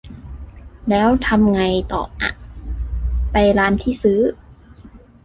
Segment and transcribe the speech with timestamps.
[0.89, 1.61] แล้วทำไง
[1.93, 2.29] ต่ออ่ะ
[3.31, 4.21] ไปร้านที่ซื้อ?